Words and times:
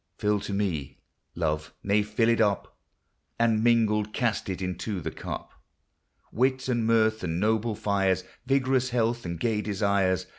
Fill 0.17 0.39
to 0.39 0.51
me, 0.51 0.97
Love, 1.35 1.75
nay 1.83 2.01
fill 2.01 2.27
it 2.29 2.41
up; 2.41 2.75
And, 3.37 3.63
mingled, 3.63 4.13
cast 4.13 4.49
into 4.49 4.99
the 4.99 5.11
cup 5.11 5.53
Wit, 6.31 6.67
and 6.67 6.87
mirth, 6.87 7.23
and 7.23 7.39
noble 7.39 7.75
fires, 7.75 8.23
Vigorous 8.47 8.89
health, 8.89 9.25
and 9.27 9.39
gay 9.39 9.61
desires. 9.61 10.25